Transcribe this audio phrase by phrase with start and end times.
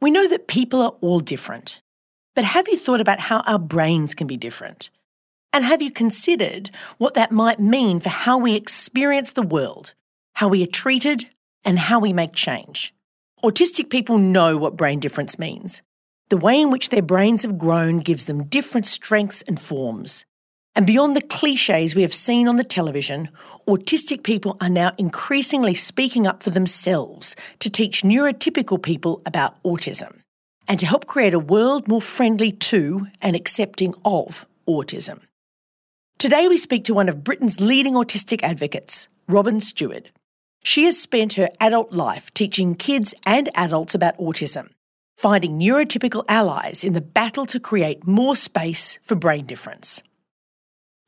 [0.00, 1.80] We know that people are all different.
[2.34, 4.90] But have you thought about how our brains can be different?
[5.52, 9.94] And have you considered what that might mean for how we experience the world,
[10.34, 11.28] how we are treated,
[11.64, 12.94] and how we make change?
[13.42, 15.82] Autistic people know what brain difference means.
[16.28, 20.24] The way in which their brains have grown gives them different strengths and forms.
[20.76, 23.28] And beyond the cliches we have seen on the television,
[23.66, 30.20] autistic people are now increasingly speaking up for themselves to teach neurotypical people about autism
[30.68, 35.20] and to help create a world more friendly to and accepting of autism.
[36.18, 40.10] Today we speak to one of Britain's leading autistic advocates, Robyn Steward.
[40.62, 44.68] She has spent her adult life teaching kids and adults about autism,
[45.16, 50.02] finding neurotypical allies in the battle to create more space for brain difference.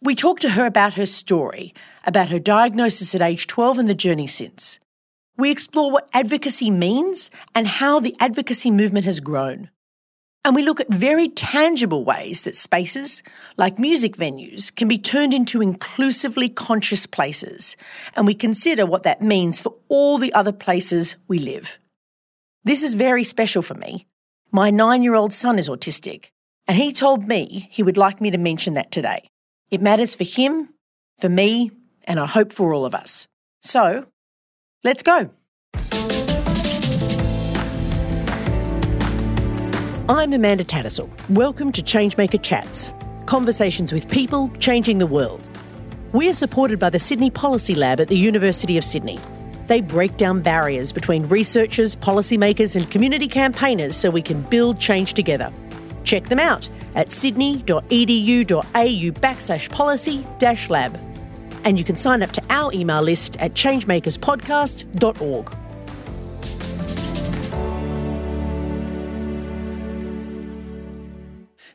[0.04, 1.72] We talked to her about her story,
[2.04, 4.80] about her diagnosis at age 12 and the journey since.
[5.36, 9.70] We explore what advocacy means and how the advocacy movement has grown.
[10.44, 13.22] And we look at very tangible ways that spaces,
[13.56, 17.76] like music venues, can be turned into inclusively conscious places,
[18.16, 21.78] and we consider what that means for all the other places we live.
[22.64, 24.08] This is very special for me.
[24.50, 26.30] My nine year old son is autistic,
[26.66, 29.28] and he told me he would like me to mention that today.
[29.72, 30.68] It matters for him,
[31.16, 31.70] for me,
[32.04, 33.26] and I hope for all of us.
[33.62, 34.04] So,
[34.84, 35.30] let's go.
[40.10, 41.08] I'm Amanda Tattersall.
[41.30, 42.92] Welcome to Changemaker Chats,
[43.24, 45.48] conversations with people changing the world.
[46.12, 49.18] We are supported by the Sydney Policy Lab at the University of Sydney.
[49.68, 55.14] They break down barriers between researchers, policymakers, and community campaigners so we can build change
[55.14, 55.50] together.
[56.04, 60.98] Check them out at sydney.edu.au backslash policy dash lab.
[61.64, 65.61] And you can sign up to our email list at changemakerspodcast.org.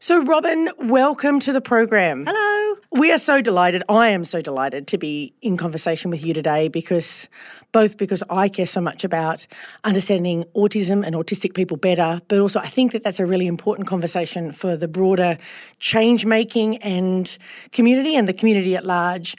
[0.07, 2.25] So, Robyn, welcome to the program.
[2.25, 2.77] Hello.
[2.91, 3.83] We are so delighted.
[3.89, 7.27] I am so delighted to be in conversation with you today because
[7.73, 9.45] both because I care so much about
[9.83, 13.89] understanding autism and autistic people better, but also I think that that's a really important
[13.89, 15.37] conversation for the broader
[15.79, 17.37] change making and
[17.73, 19.35] community and the community at large.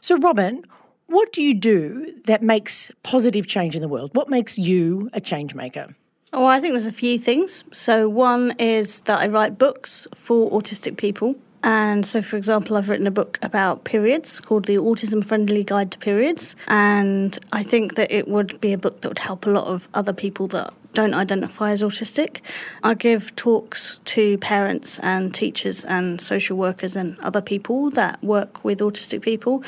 [0.00, 0.66] So, Robyn,
[1.06, 4.10] what do you do that makes positive change in the world?
[4.12, 5.94] What makes you a change maker?
[6.32, 7.64] Oh, I think there's a few things.
[7.72, 11.34] So, one is that I write books for autistic people.
[11.62, 15.90] And so, for example, I've written a book about periods called The Autism Friendly Guide
[15.90, 16.54] to Periods.
[16.68, 19.88] And I think that it would be a book that would help a lot of
[19.92, 22.40] other people that don't identify as autistic.
[22.82, 28.64] I give talks to parents and teachers and social workers and other people that work
[28.64, 29.62] with autistic people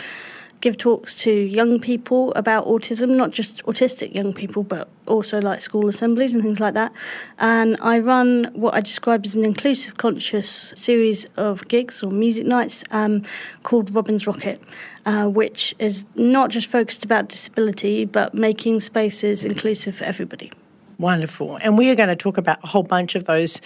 [0.62, 5.60] give talks to young people about autism, not just autistic young people, but also like
[5.60, 6.92] school assemblies and things like that.
[7.38, 12.46] And I run what I describe as an inclusive conscious series of gigs or music
[12.46, 13.24] nights um,
[13.64, 14.62] called Robyn's Rocket.
[15.04, 20.52] Uh, which is not just focused about disability, but making spaces inclusive for everybody.
[20.98, 21.56] Wonderful.
[21.56, 23.60] And we are going to talk about a whole bunch of those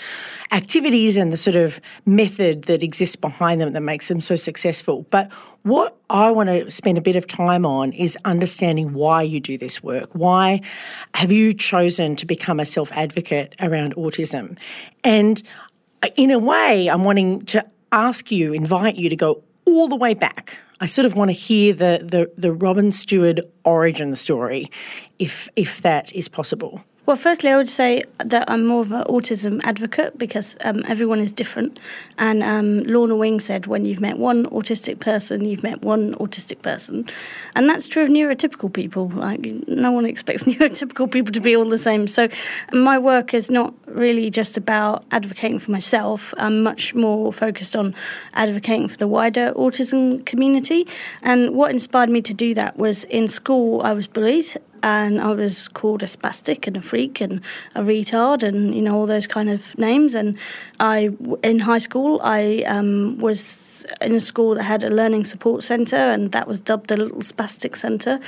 [0.53, 5.07] activities and the sort of method that exists behind them that makes them so successful.
[5.11, 5.31] But
[5.63, 9.59] what I want to spend a bit of time on is understanding why you do
[9.59, 10.11] this work.
[10.13, 10.61] Why
[11.15, 14.59] have you chosen to become a self advocate around autism?
[15.03, 15.43] And
[16.03, 19.97] uh, in a way, I'm wanting to ask you, invite you to go all the
[19.97, 20.59] way back.
[20.81, 24.71] I sort of want to hear the, the, the Robyn Steward origin story,
[25.19, 26.85] if if that is possible.
[27.07, 31.21] Well, firstly, I would say that I'm more of an autism advocate because um, everyone
[31.21, 31.79] is different.
[32.19, 36.63] And um, Lorna Wing said, when you've met one autistic person, you've met one autistic
[36.63, 37.09] person.
[37.55, 39.09] And that's true of neurotypical people.
[39.11, 42.09] Like, no one expects neurotypical people to be all the same.
[42.09, 42.29] So
[42.73, 46.35] my work is not really just about advocating for myself.
[46.39, 47.95] I'm much more focused on
[48.35, 50.89] advocating for the wider autism community.
[51.23, 55.33] And what inspired me to do that was in school, I was bullied and I
[55.33, 57.41] was called a spastic and a freak and
[57.75, 60.15] a retard and you know all those kind of names.
[60.15, 60.39] And
[60.81, 61.11] I
[61.43, 65.97] in high school I um, was in a school that had a learning support centre
[65.97, 68.21] and that was dubbed the Little Spastic Centre,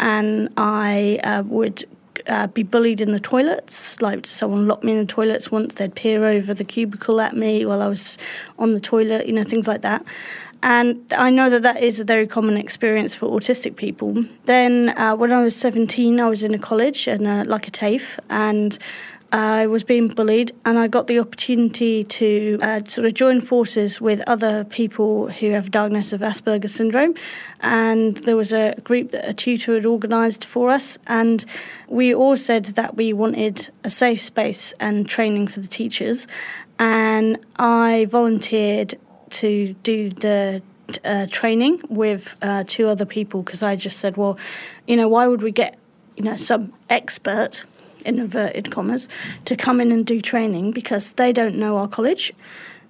[0.00, 1.84] and I uh, would
[2.26, 4.00] uh, be bullied in the toilets.
[4.00, 7.64] Like someone locked me in the toilets once, they'd peer over the cubicle at me
[7.66, 8.18] while I was
[8.58, 10.04] on the toilet, you know, things like that.
[10.62, 14.24] And I know that that is a very common experience for autistic people.
[14.44, 17.70] Then, uh, when I was 17, I was in a college and uh, like a
[17.70, 18.78] TAFE, and
[19.32, 23.98] I was being bullied, and I got the opportunity to uh, sort of join forces
[23.98, 27.14] with other people who have diagnosis of Asperger's syndrome.
[27.60, 31.46] And there was a group that a tutor had organised for us, and
[31.88, 36.28] we all said that we wanted a safe space and training for the teachers.
[36.78, 38.98] And I volunteered
[39.32, 40.62] to do the
[41.04, 44.38] uh, training with uh, two other people because I just said, well,
[44.86, 45.78] you know, why would we get
[46.16, 47.64] you know some expert
[48.04, 49.08] in inverted commas,
[49.44, 52.32] to come in and do training because they don't know our college.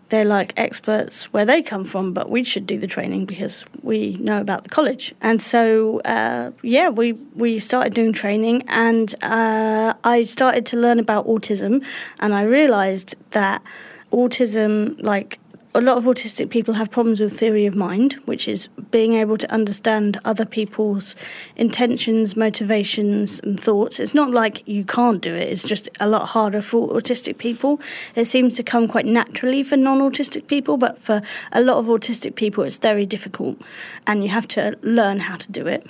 [0.08, 4.16] They're like experts where they come from, but we should do the training because we
[4.20, 5.14] know about the college.
[5.22, 10.98] And so, uh, yeah, we, we started doing training, and uh, I started to learn
[10.98, 11.82] about autism,
[12.20, 13.62] and I realized that
[14.12, 15.38] autism, like
[15.74, 19.38] a lot of autistic people have problems with theory of mind, which is being able
[19.38, 21.16] to understand other people's
[21.56, 23.98] intentions, motivations, and thoughts.
[23.98, 27.80] It's not like you can't do it, it's just a lot harder for autistic people.
[28.14, 31.22] It seems to come quite naturally for non autistic people, but for
[31.52, 33.58] a lot of autistic people, it's very difficult,
[34.06, 35.86] and you have to learn how to do it.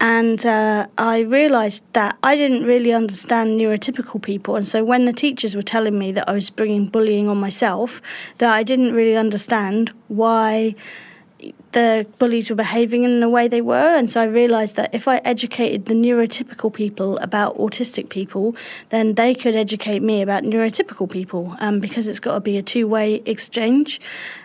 [0.00, 4.56] And uh, I realised that I didn't really understand neurotypical people.
[4.56, 8.00] And so when the teachers were telling me that I was bringing bullying on myself,
[8.38, 10.74] that I didn't really understand why
[11.72, 13.96] the bullies were behaving in the way they were.
[13.96, 18.56] And so I realised that if I educated the neurotypical people about autistic people,
[18.88, 22.62] then they could educate me about neurotypical people um, because it's got to be a
[22.62, 24.00] two way exchange.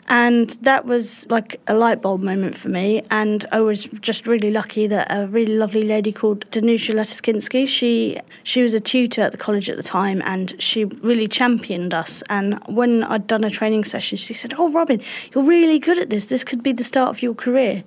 [0.08, 3.02] And that was like a light bulb moment for me.
[3.10, 8.20] And I was just really lucky that a really lovely lady called Danusha Latiskinsky, she,
[8.44, 12.22] she was a tutor at the college at the time and she really championed us.
[12.30, 15.02] And when I'd done a training session, she said, Oh, Robyn,
[15.34, 16.28] you're really good at this.
[16.28, 17.84] This could be the start of your career.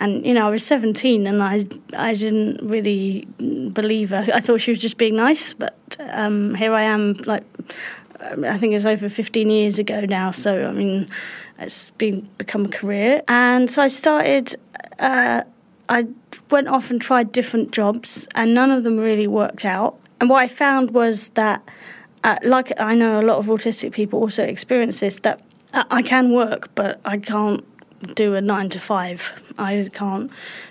[0.00, 3.26] And you know, I was 17, and I I didn't really
[3.72, 4.26] believe her.
[4.32, 7.44] I thought she was just being nice, but um, here I am, like
[8.20, 10.30] I think it's over 15 years ago now.
[10.30, 11.08] So I mean,
[11.58, 14.54] it's been become a career, and so I started.
[14.98, 15.42] Uh,
[15.88, 16.06] I
[16.50, 19.98] went off and tried different jobs, and none of them really worked out.
[20.20, 21.66] And what I found was that,
[22.24, 25.40] uh, like I know a lot of autistic people also experience this, that
[25.72, 27.64] I can work, but I can't
[28.14, 29.32] do a nine to five.
[29.58, 30.30] I can't.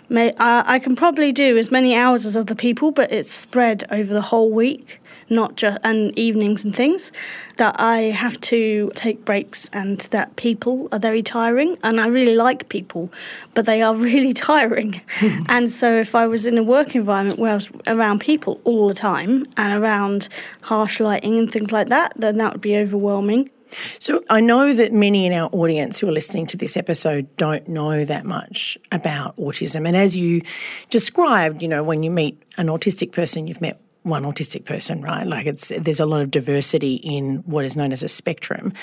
[0.10, 4.14] May I can probably do as many hours as other people, but it's spread over
[4.14, 7.12] the whole week, not just and evenings and things.
[7.58, 11.78] That I have to take breaks, and that people are very tiring.
[11.84, 13.12] And I really like people,
[13.54, 15.02] but they are really tiring.
[15.50, 18.88] and so, if I was in a work environment where I was around people all
[18.88, 20.30] the time and around
[20.62, 23.50] harsh lighting and things like that, then that would be overwhelming.
[24.00, 27.68] So I know that many in our audience who are listening to this episode don't
[27.68, 29.88] know that much about autism.
[29.88, 30.42] And as you
[30.90, 35.28] described, you know, when you meet an autistic person, you've met one autistic person, right?
[35.28, 38.74] Like it's there's a lot of diversity in what is known as a spectrum.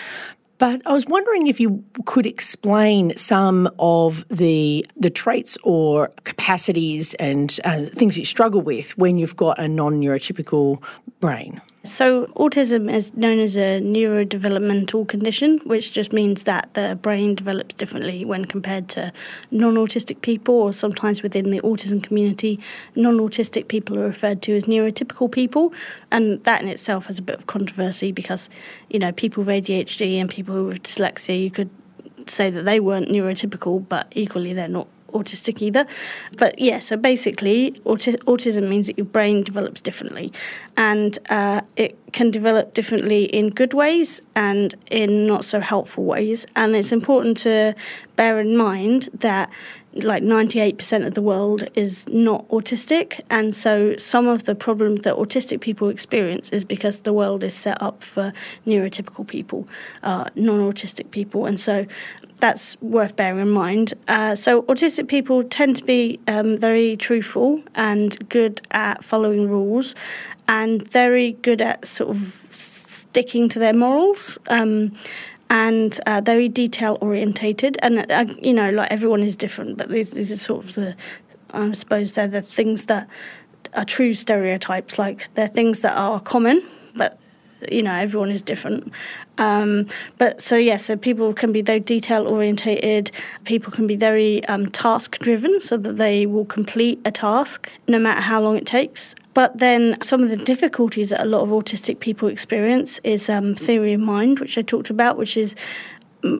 [0.58, 7.14] But I was wondering if you could explain some of the the traits or capacities
[7.14, 10.82] and uh, things you struggle with when you've got a non neurotypical
[11.20, 11.60] brain.
[11.86, 17.75] So, autism is known as a neurodevelopmental condition, which just means that the brain develops
[17.75, 19.12] differently when compared to
[19.50, 22.58] non autistic people, or sometimes within the autism community,
[22.96, 25.75] non autistic people are referred to as neurotypical people.
[26.10, 28.48] And that in itself has a bit of controversy because,
[28.88, 31.69] you know, people with ADHD and people with dyslexia, you could
[32.26, 35.87] say that they weren't neurotypical, but equally they're not autistic either.
[36.37, 40.32] But yeah, so basically, auti- autism means that your brain develops differently,
[40.76, 46.46] and uh, it can develop differently in good ways and in not so helpful ways.
[46.55, 47.74] And it's important to
[48.17, 49.50] bear in mind that
[49.96, 53.20] like 98% of the world is not autistic.
[53.31, 57.55] And so some of the problems that autistic people experience is because the world is
[57.55, 58.32] set up for
[58.67, 59.69] neurotypical people,
[60.03, 61.46] uh, non autistic people.
[61.46, 61.86] And so
[62.44, 63.94] that's worth bearing in mind.
[64.06, 69.94] Uh, so, autistic people tend to be um, very truthful and good at following rules,
[70.46, 74.39] and very good at sort of sticking to their morals.
[74.51, 74.93] Um,
[75.48, 80.10] and uh, very detail orientated, and uh, you know, like everyone is different, but these,
[80.10, 80.94] these are sort of the,
[81.51, 83.08] I suppose, they're the things that
[83.72, 84.98] are true stereotypes.
[84.98, 86.63] Like they're things that are common,
[87.71, 88.93] you know everyone is different.
[89.39, 89.87] Um,
[90.19, 93.11] but so yeah so people can be very detail orientated
[93.44, 97.99] people can be very um, task driven so that they will complete a task no
[97.99, 99.15] matter how long it takes.
[99.35, 103.56] But then some of the difficulties that a lot of autistic people experience is um,
[103.56, 105.56] theory of mind which i talked about which is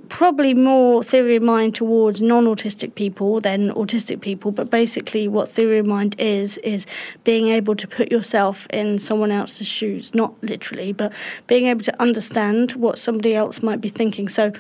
[0.09, 5.79] probably more theory of mind towards non-autistic people than autistic people but basically what theory
[5.79, 6.87] of mind is is
[7.23, 10.15] being able to put yourself in someone else's shoes.
[10.15, 11.13] Not literally but
[11.47, 14.29] being able to understand what somebody else might be thinking.
[14.29, 14.53] So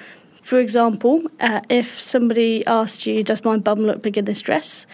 [0.42, 4.86] for example, uh, if somebody asked you, Does my bum look big in this dress?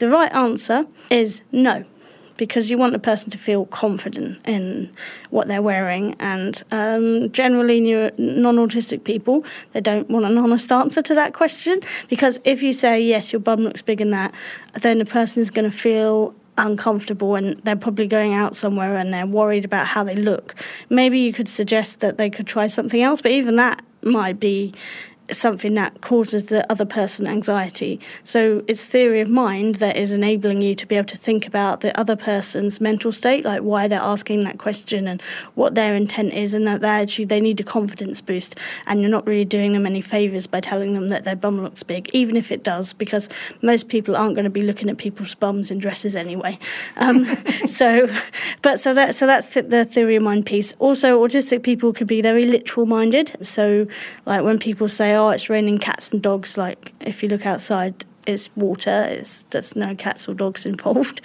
[0.00, 1.84] The right answer is no
[2.38, 4.90] because you want the person to feel confident in
[5.28, 6.16] what they're wearing.
[6.18, 11.80] And um, generally, non autistic people, they don't want an honest answer to that question
[12.08, 14.32] because if you say, yes, your bum looks big in that,
[14.80, 19.12] then the person is going to feel uncomfortable and they're probably going out somewhere and
[19.12, 20.54] they're worried about how they look.
[20.88, 24.74] Maybe you could suggest that they could try something else, but even that might be
[25.30, 28.00] something that causes the other person anxiety.
[28.24, 31.80] So it's theory of mind that is enabling you to be able to think about
[31.80, 35.20] the other person's mental state, like why they're asking that question and
[35.54, 38.58] what their intent is, and that they actually they need a confidence boost.
[38.86, 41.82] And you're not really doing them any favors by telling them that their bum looks
[41.82, 43.28] big, even if it does, because
[43.62, 46.58] most people aren't going to be looking at people's bums in dresses anyway.
[46.96, 48.08] Um, so,
[48.62, 50.74] but so that so that's the theory of mind piece.
[50.78, 53.36] Also, autistic people could be very literal minded.
[53.42, 53.86] So,
[54.24, 56.56] like when people say oh, it's raining cats and dogs.
[56.56, 59.06] Like if you look outside, it's water.
[59.10, 61.20] It's there's no cats or dogs involved.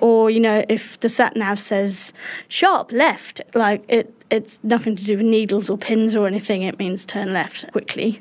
[0.00, 2.12] Or you know, if the sat nav says
[2.48, 6.62] sharp left, like it it's nothing to do with needles or pins or anything.
[6.62, 8.20] It means turn left quickly,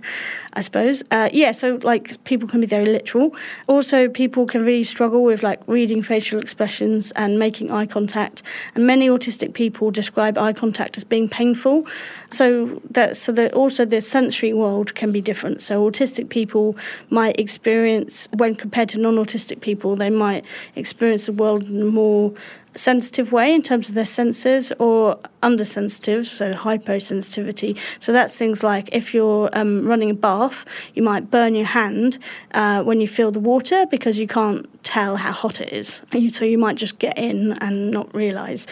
[0.53, 1.03] I suppose.
[1.09, 3.35] Uh, yeah, so like people can be very literal.
[3.67, 8.43] Also, people can really struggle with like reading facial expressions and making eye contact.
[8.75, 11.87] And many autistic people describe eye contact as being painful.
[12.29, 15.61] So that so that also the sensory world can be different.
[15.61, 16.77] So autistic people
[17.09, 20.45] might experience when compared to non-autistic people, they might
[20.75, 22.33] experience the world more
[22.75, 27.77] sensitive way in terms of their senses or undersensitive, so hyposensitivity.
[27.99, 32.17] So that's things like if you're um, running a bath, you might burn your hand
[32.53, 36.03] uh, when you feel the water because you can't tell how hot it is.
[36.35, 38.67] So you might just get in and not realise.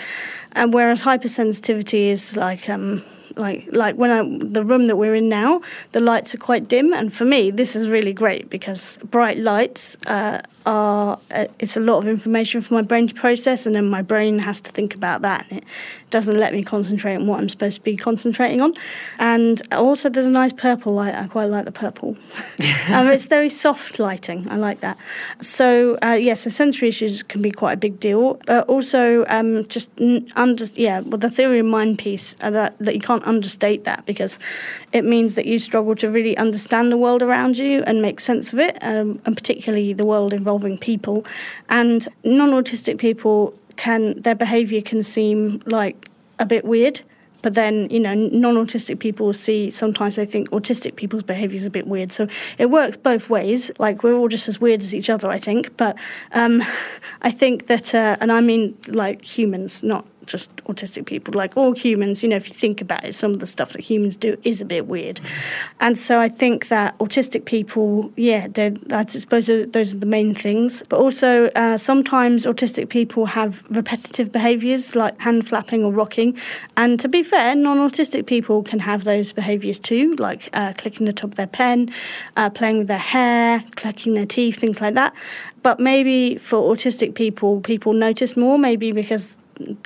[0.51, 3.03] And whereas hypersensitivity is like um,
[3.35, 5.61] like like when I the room that we're in now,
[5.91, 9.97] the lights are quite dim, and for me this is really great because bright lights
[10.07, 13.89] uh, are uh, it's a lot of information for my brain to process, and then
[13.89, 15.65] my brain has to think about that, and it
[16.13, 18.75] doesn't let me concentrate on what I'm supposed to be concentrating on.
[19.17, 21.15] And also, there's a nice purple light.
[21.15, 22.09] I quite like the purple.
[22.89, 24.47] um, it's very soft lighting.
[24.47, 24.99] I like that.
[25.41, 28.35] So uh, yeah, so sensory issues can be quite a big deal.
[28.45, 29.89] But also, um, just
[30.35, 34.05] under yeah, well, the theory of mind piece uh, that that you can't understate that
[34.05, 34.37] because
[34.91, 38.53] it means that you struggle to really understand the world around you and make sense
[38.53, 41.25] of it, um, and particularly the world involving people.
[41.69, 47.01] And non autistic people can, their behaviour can seem like a bit weird.
[47.41, 51.65] But then, you know, non autistic people see sometimes they think autistic people's behaviour is
[51.65, 52.13] a bit weird.
[52.13, 52.27] So
[52.57, 53.69] it works both ways.
[53.79, 55.75] Like, we're all just as weird as each other, I think.
[55.75, 55.97] But
[56.31, 56.63] um,
[57.21, 61.73] I think that, uh, and I mean like humans, not just autistic people, like all
[61.73, 64.37] humans, you know, if you think about it, some of the stuff that humans do
[64.43, 65.21] is a bit weird.
[65.79, 68.47] And so I think that autistic people, yeah,
[68.91, 70.83] I suppose those are the main things.
[70.89, 76.37] But also, uh, sometimes autistic people have repetitive behaviours like hand flapping or rocking.
[76.77, 81.05] And to be fair, non autistic people can have those behaviours too, like uh, clicking
[81.05, 81.91] the top of their pen,
[82.37, 85.13] uh, playing with their hair, clicking their teeth, things like that.
[85.63, 89.37] But maybe for autistic people, people notice more, maybe because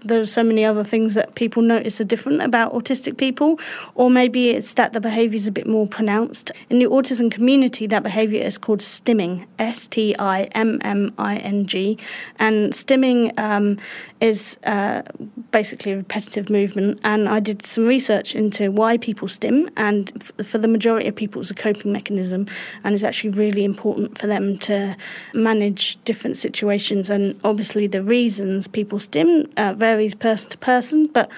[0.03, 3.59] there's so many other things that people notice are different about autistic people,
[3.95, 6.51] or maybe it's that the behaviour is a bit more pronounced.
[6.69, 11.37] In the autism community, that behaviour is called stimming, S T I M M I
[11.37, 11.97] N G,
[12.39, 13.77] and stimming um,
[14.21, 15.03] is uh,
[15.51, 16.99] basically a repetitive movement.
[17.03, 21.15] And I did some research into why people stim, and f- for the majority of
[21.15, 22.47] people, it's a coping mechanism,
[22.83, 24.95] and it's actually really important for them to
[25.33, 27.09] manage different situations.
[27.09, 31.29] And obviously, the reasons people stim uh, varies person to person, but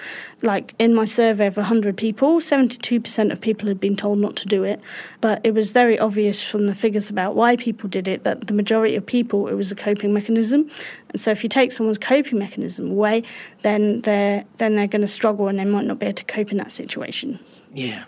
[0.42, 4.46] like in my survey of 100 people, 72% of people had been told not to
[4.46, 4.80] do it.
[5.20, 8.54] But it was very obvious from the figures about why people did it that the
[8.54, 10.70] majority of people, it was a coping mechanism.
[11.10, 13.24] And so if you take someone's coping mechanism away,
[13.62, 16.52] then they're, then they're going to struggle and they might not be able to cope
[16.52, 17.38] in that situation.
[17.72, 18.04] Yeah.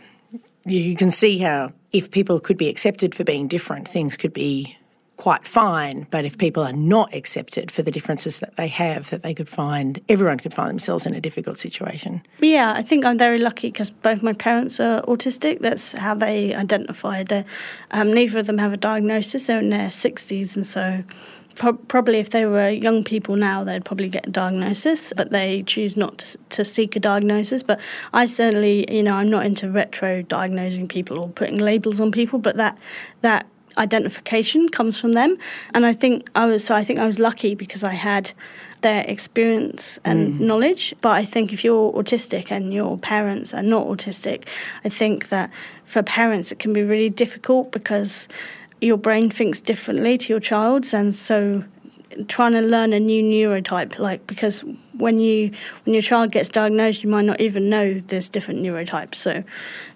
[0.64, 4.76] You can see how if people could be accepted for being different, things could be
[5.16, 6.06] quite fine.
[6.10, 9.48] But if people are not accepted for the differences that they have, that they could
[9.48, 12.22] find, everyone could find themselves in a difficult situation.
[12.40, 15.60] Yeah, I think I'm very lucky because both my parents are autistic.
[15.60, 17.24] That's how they identify.
[17.90, 19.46] Um, neither of them have a diagnosis.
[19.46, 21.04] They're in their 60s, and so
[21.54, 25.62] pro- probably if they were young people now, they'd probably get a diagnosis, but they
[25.62, 27.62] choose not to, to seek a diagnosis.
[27.62, 27.80] But
[28.12, 32.38] I certainly, you know, I'm not into retro diagnosing people or putting labels on people,
[32.38, 32.78] but that
[33.20, 33.46] that
[33.78, 35.36] identification comes from them.
[35.74, 38.32] And I think I was so I think I was lucky because I had
[38.82, 40.40] their experience and mm.
[40.40, 40.94] knowledge.
[41.00, 44.46] But I think if you're autistic and your parents are not autistic,
[44.84, 45.50] I think that
[45.84, 48.28] for parents it can be really difficult because
[48.80, 51.62] your brain thinks differently to your child's, and so
[52.28, 54.64] trying to learn a new neurotype, like because
[54.94, 55.50] when you
[55.84, 59.16] when your child gets diagnosed, you might not even know there's different neurotypes.
[59.16, 59.44] So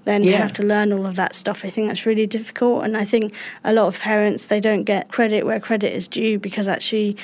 [0.04, 0.32] then yeah.
[0.32, 2.84] to have to learn all of that stuff, I think that's really difficult.
[2.84, 6.38] And I think a lot of parents they don't get credit where credit is due
[6.38, 7.16] because actually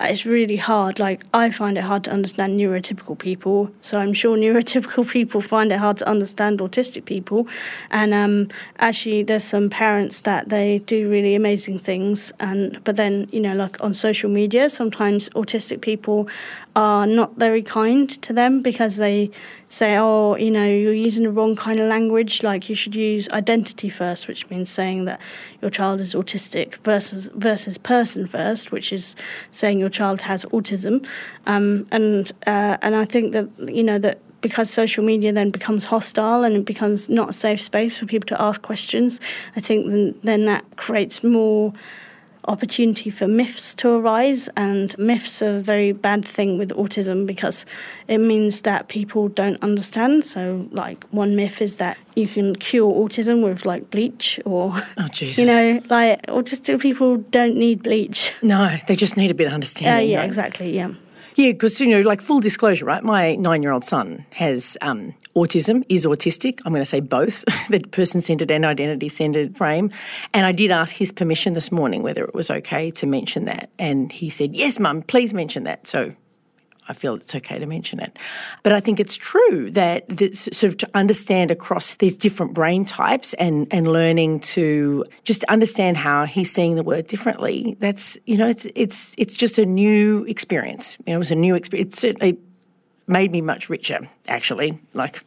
[0.00, 0.98] it's really hard.
[0.98, 5.72] Like I find it hard to understand neurotypical people, so I'm sure neurotypical people find
[5.72, 7.46] it hard to understand autistic people.
[7.90, 13.28] And um, actually, there's some parents that they do really amazing things, and but then
[13.32, 16.28] you know, like on social media, sometimes autistic people
[16.76, 19.30] are not very kind to them because they
[19.68, 22.42] say, oh, you know, you're using the wrong kind of language.
[22.42, 25.20] Like you should use identity first, which means saying that
[25.60, 29.16] your child is autistic, versus versus person first, which is
[29.50, 31.06] saying your child has autism.
[31.46, 35.86] Um, and uh, and I think that you know that because social media then becomes
[35.86, 39.20] hostile and it becomes not a safe space for people to ask questions,
[39.56, 41.74] I think then, then that creates more
[42.46, 47.66] opportunity for myths to arise, and myths are a very bad thing with autism because
[48.08, 50.24] it means that people don't understand.
[50.24, 55.08] So, like, one myth is that you can cure autism with like bleach, or oh,
[55.14, 58.32] you know, like autistic people don't need bleach.
[58.42, 60.08] No, they just need a bit of understanding.
[60.08, 60.24] Uh, yeah, right?
[60.24, 60.74] exactly.
[60.74, 60.92] Yeah.
[61.40, 63.02] Yeah, because you know, like full disclosure, right?
[63.02, 66.60] My nine-year-old son has um, autism, is autistic.
[66.66, 69.90] I'm going to say both, the person-centered and identity-centered frame.
[70.34, 73.70] And I did ask his permission this morning whether it was okay to mention that,
[73.78, 76.14] and he said, "Yes, mum, please mention that." So
[76.88, 78.18] I feel it's okay to mention it.
[78.62, 83.34] But I think it's true that, sort of to understand across these different brain types
[83.34, 88.48] and, and learning to just understand how he's seeing the word differently, that's, you know,
[88.48, 90.96] it's, it's, it's just a new experience.
[91.06, 91.94] You know, it was a new experience.
[91.94, 92.38] It certainly
[93.06, 94.78] made me much richer, actually.
[94.94, 95.24] Like,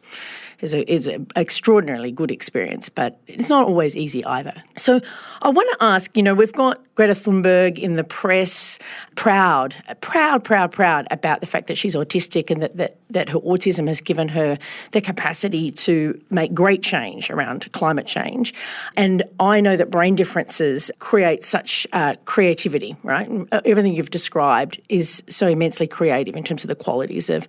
[0.60, 4.54] is a is an extraordinarily good experience, but it's not always easy either.
[4.76, 5.00] So
[5.42, 8.78] I want to ask, you know, we've got Greta Thunberg in the press,
[9.16, 13.40] proud, proud, proud, proud about the fact that she's autistic and that, that, that her
[13.40, 14.58] autism has given her
[14.92, 18.54] the capacity to make great change around climate change.
[18.96, 23.28] And I know that brain differences create such uh, creativity, right?
[23.64, 27.48] Everything you've described is so immensely creative in terms of the qualities of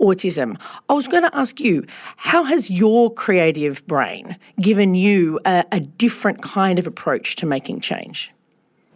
[0.00, 0.58] autism.
[0.88, 1.84] I was going to ask you,
[2.16, 7.80] how has your creative brain given you a, a different kind of approach to making
[7.80, 8.32] change?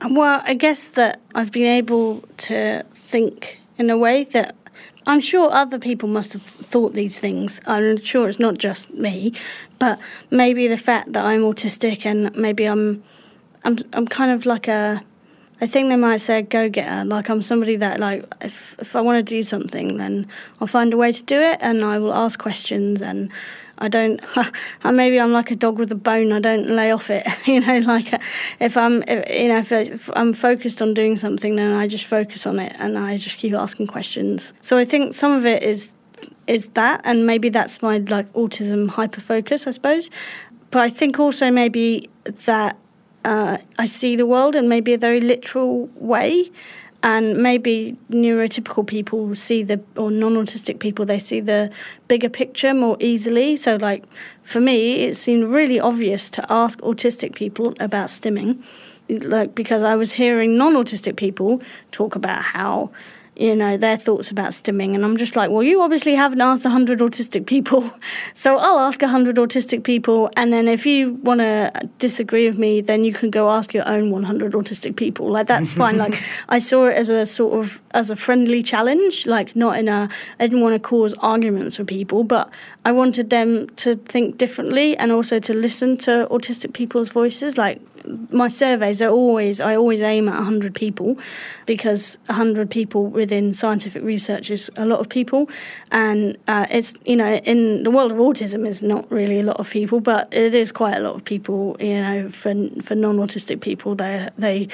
[0.08, 4.56] Well, I guess that I've been able to think in a way that
[5.06, 7.60] I'm sure other people must have thought these things.
[7.66, 9.34] I'm sure it's not just me,
[9.78, 9.98] but
[10.30, 13.02] maybe the fact that I'm autistic and maybe I'm,
[13.64, 15.02] I'm, I'm kind of like a,
[15.60, 17.04] I think they might say a go-getter.
[17.04, 20.26] Like I'm somebody that like if if I want to do something, then
[20.60, 23.30] I'll find a way to do it, and I will ask questions and
[23.80, 24.20] I don't.
[24.82, 26.32] Uh, maybe I'm like a dog with a bone.
[26.32, 27.26] I don't lay off it.
[27.46, 28.18] you know, like uh,
[28.60, 32.06] if I'm, if, you know, if, if, I'm focused on doing something, then I just
[32.06, 34.54] focus on it and I just keep asking questions.
[34.62, 35.94] So I think some of it is
[36.46, 40.10] is that, and maybe that's my like autism hyper focus, I suppose.
[40.70, 42.78] But I think also maybe that
[43.24, 46.50] uh, I see the world in maybe a very literal way
[47.02, 51.70] and maybe neurotypical people see the or non-autistic people they see the
[52.08, 53.56] bigger picture more easily.
[53.56, 54.04] So like
[54.42, 58.62] for me it seemed really obvious to ask autistic people about stimming.
[59.08, 62.90] Like because i was hearing non-autistic people talk about how
[63.40, 64.94] you know, their thoughts about stimming.
[64.94, 67.90] And I'm just like, well, you obviously haven't asked 100 autistic people.
[68.34, 70.30] So I'll ask 100 autistic people.
[70.36, 73.86] And then if you want to disagree with me, then you can go ask your
[73.88, 75.30] own 100 autistic people.
[75.30, 75.96] Like, that's fine.
[75.98, 79.88] Like, I saw it as a sort of, as a friendly challenge, like, not in
[79.88, 82.50] a, I didn't want to cause arguments with people, but
[82.84, 87.58] I wanted them to think differently and also to listen to autistic people's voices.
[87.58, 87.80] Like,
[88.30, 91.18] my surveys are always I always aim at 100 people
[91.66, 95.48] because 100 people within scientific research is a lot of people.
[95.90, 99.58] And uh, it's you know in the world of autism is not really a lot
[99.58, 103.60] of people but it is quite a lot of people you know for for non-autistic
[103.60, 104.68] people they they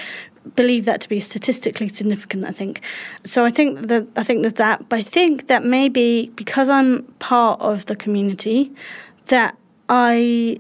[0.55, 2.81] believe that to be statistically significant I think.
[3.25, 7.03] So I think that I think there's that but I think that maybe because I'm
[7.19, 8.73] part of the community
[9.27, 9.57] that
[9.89, 10.59] I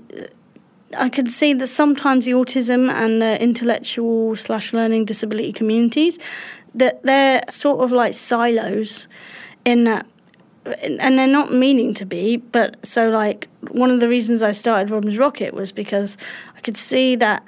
[0.96, 6.18] I could see that sometimes the autism and the intellectual slash learning disability communities
[6.74, 9.08] that they're sort of like silos
[9.64, 10.06] in that
[10.64, 14.90] and they're not meaning to be but so like one of the reasons I started
[14.90, 16.18] Robyn's Rocket was because
[16.56, 17.44] I could see that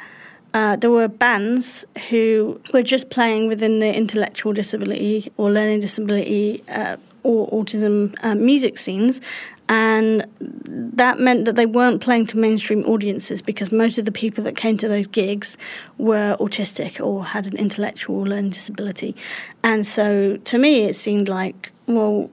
[0.54, 6.64] uh, there were bands who were just playing within the intellectual disability or learning disability
[6.68, 9.20] uh, or autism uh, music scenes
[9.68, 14.42] and that meant that they weren't playing to mainstream audiences because most of the people
[14.44, 15.58] that came to those gigs
[15.98, 19.14] were autistic or had an intellectual learning disability.
[19.62, 22.30] And so to me, it seemed like, well,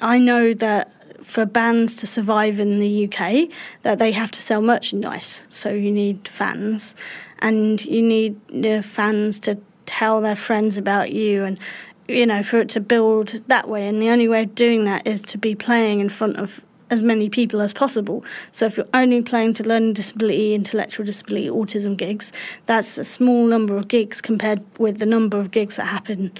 [0.00, 3.48] I know that for bands to survive in the UK,
[3.82, 5.46] that they have to sell merchandise.
[5.48, 6.96] So you need fans,
[7.38, 11.58] and you need the fans to tell their friends about you and
[12.08, 13.86] you know, for it to build that way.
[13.86, 16.60] And the only way of doing that is to be playing in front of
[16.90, 18.22] as many people as possible.
[18.52, 22.32] So if you're only playing to learning disability, intellectual disability, autism gigs,
[22.66, 26.32] that's a small number of gigs compared with the number of gigs that happen,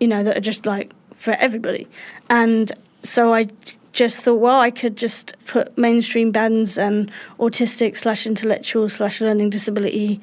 [0.00, 1.86] you know, that are just like for everybody.
[2.30, 3.48] And so I
[3.92, 9.50] just thought, well, I could just put mainstream bands and autistic slash intellectual slash learning
[9.50, 10.20] disability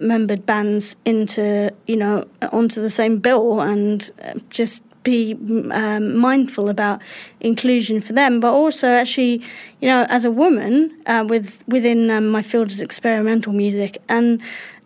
[0.00, 5.34] membered bands into, you know, onto the same bill and uh, just be
[5.72, 7.00] um, mindful about
[7.40, 9.42] inclusion for them, but also actually,
[9.80, 14.40] you know, as a woman uh, with within um, my field is experimental music, and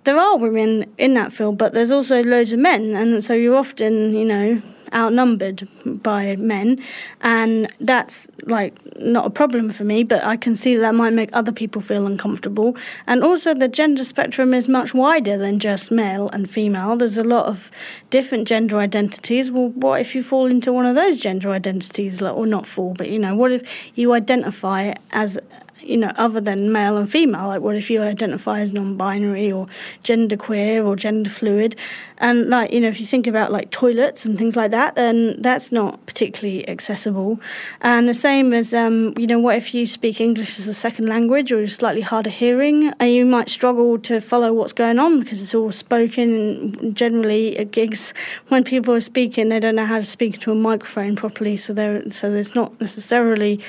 [0.05, 3.57] there are women in that field, but there's also loads of men, and so you're
[3.57, 4.63] often, you know,
[4.95, 6.83] outnumbered by men,
[7.21, 10.03] and that's like not a problem for me.
[10.03, 12.77] But I can see that, might make other people feel uncomfortable,
[13.07, 16.97] and also the gender spectrum is much wider than just male and female.
[16.97, 17.71] There's a lot of
[18.11, 19.51] different gender identities.
[19.51, 23.09] Well, what if you fall into one of those gender identities, or not fall, but
[23.09, 25.39] you know, what if you identify as
[25.85, 27.49] you know, other than male and female.
[27.49, 29.67] Like, what if you identify as non-binary or
[30.05, 31.77] genderqueer or gender fluid?
[32.19, 35.41] And like, you know, if you think about like toilets and things like that, then
[35.43, 37.41] that's not particularly accessible.
[37.81, 41.09] And the same as, um, you know, what if you speak English as a second
[41.09, 45.21] language or you're slightly harder hearing, and you might struggle to follow what's going on
[45.21, 46.95] because it's all spoken.
[46.95, 48.15] Generally, at gigs,
[48.49, 51.73] when people are speaking, they don't know how to speak into a microphone properly, so
[51.73, 53.61] there, so there's not necessarily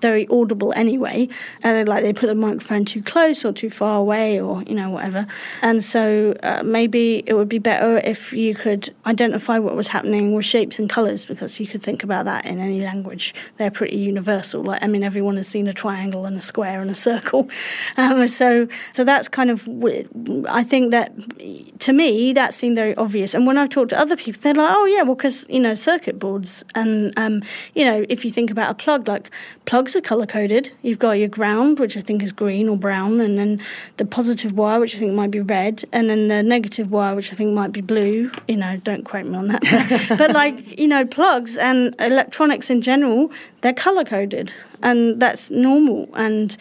[0.00, 1.28] very audible anyway.
[1.62, 4.90] And like they put the microphone too close or too far away or, you know,
[4.90, 5.26] whatever.
[5.62, 10.34] And so uh, maybe it would be better if you could identify what was happening
[10.34, 13.34] with shapes and colours because you could think about that in any language.
[13.56, 14.62] They're pretty universal.
[14.62, 17.48] Like, I mean, everyone has seen a triangle and a square and a circle.
[17.96, 19.68] Um, so, so that's kind of,
[20.48, 21.12] I think that
[21.80, 23.34] to me, that seemed very obvious.
[23.34, 25.74] And when I've talked to other people, they're like, oh, yeah, well, because, you know,
[25.74, 27.42] circuit boards and, um,
[27.74, 29.30] you know, if you think about a plug, like
[29.64, 30.72] plugs are colour coded.
[30.82, 33.60] You've got your ground, which I think is green or brown, and then
[33.96, 37.32] the positive wire, which I think might be red, and then the negative wire, which
[37.32, 38.30] I think might be blue.
[38.48, 40.14] You know, don't quote me on that.
[40.18, 46.08] but like, you know, plugs and electronics in general, they're colour coded, and that's normal.
[46.14, 46.56] And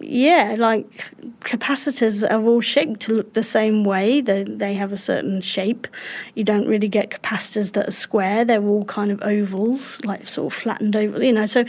[0.00, 4.20] yeah, like capacitors are all shaped to look the same way.
[4.20, 5.86] They, they have a certain shape.
[6.34, 8.44] You don't really get capacitors that are square.
[8.44, 11.22] They're all kind of ovals, like sort of flattened oval.
[11.22, 11.64] You know, so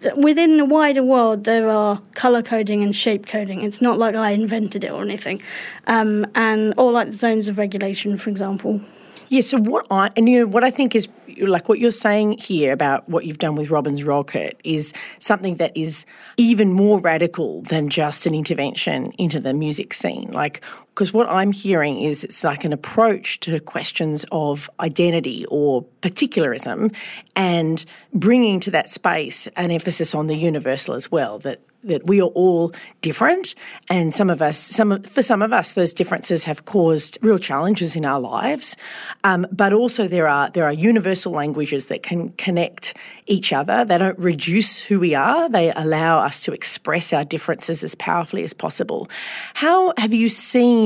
[0.00, 3.62] th- within the wider world, there are color coding and shape coding.
[3.62, 5.42] It's not like I invented it or anything.
[5.86, 8.80] Um, and or like zones of regulation, for example.
[9.28, 9.40] Yeah.
[9.40, 11.08] So what I and you know what I think is
[11.40, 15.76] like what you're saying here about what you've done with Robyn's Rocket is something that
[15.76, 20.30] is even more radical than just an intervention into the music scene.
[20.32, 25.82] Like, because what I'm hearing is it's like an approach to questions of identity or
[26.00, 26.92] particularism
[27.34, 32.20] and bringing to that space an emphasis on the universal as well, that that we
[32.20, 33.54] are all different,
[33.88, 37.94] and some of us, some for some of us, those differences have caused real challenges
[37.94, 38.76] in our lives.
[39.22, 43.84] Um, but also, there are there are universal languages that can connect each other.
[43.84, 48.44] They don't reduce who we are; they allow us to express our differences as powerfully
[48.44, 49.08] as possible.
[49.54, 50.83] How have you seen?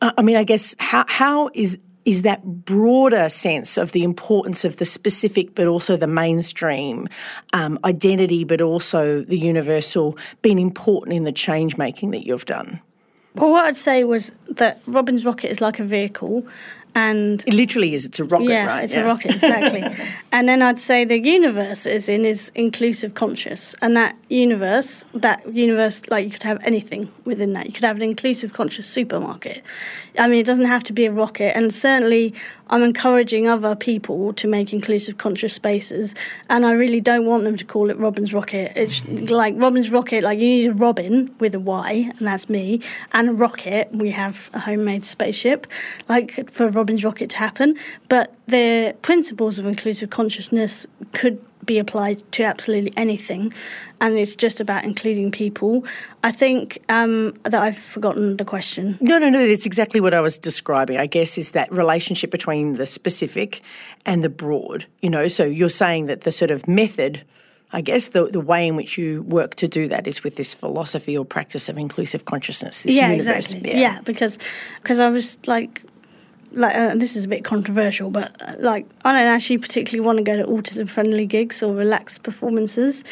[0.00, 4.78] I mean, I guess how how is is that broader sense of the importance of
[4.78, 7.06] the specific but also the mainstream
[7.52, 12.80] um, identity, but also the universal, been important in the change making that you've done?
[13.34, 16.46] Well, what I'd say was that Robyn's Rocket is like a vehicle,
[16.98, 18.04] and it literally is.
[18.04, 18.84] It's a rocket, yeah, right?
[18.84, 19.84] it's a rocket, exactly.
[20.32, 25.40] and then I'd say the universe is in is inclusive conscious, and that universe, that
[25.54, 27.66] universe, like you could have anything within that.
[27.66, 29.62] You could have an inclusive conscious supermarket.
[30.18, 32.34] I mean, it doesn't have to be a rocket, and certainly
[32.70, 36.14] I'm encouraging other people to make inclusive conscious spaces,
[36.50, 38.72] and I really don't want them to call it Robyn's Rocket.
[38.76, 42.80] It's like Robyn's Rocket, like you need a Robyn with a Y, and that's me,
[43.12, 43.88] and a rocket.
[43.92, 45.66] We have a homemade spaceship,
[46.08, 47.76] like for Robyn's Rocket to happen.
[48.08, 53.52] But the principles of inclusive consciousness could be applied to absolutely anything,
[54.00, 55.84] and it's just about including people.
[56.22, 58.98] I think um, that I've forgotten the question.
[59.00, 59.40] No, no, no.
[59.40, 60.98] It's exactly what I was describing.
[60.98, 63.60] I guess is that relationship between the specific
[64.06, 64.86] and the broad.
[65.00, 67.24] You know, so you're saying that the sort of method.
[67.70, 70.54] I guess the the way in which you work to do that is with this
[70.54, 72.82] philosophy or practice of inclusive consciousness.
[72.82, 73.52] This yeah, universe.
[73.52, 73.78] exactly.
[73.78, 74.38] Yeah, because
[74.82, 75.82] because I was like
[76.52, 80.18] like uh, this is a bit controversial, but uh, like I don't actually particularly want
[80.18, 83.04] to go to autism friendly gigs or relaxed performances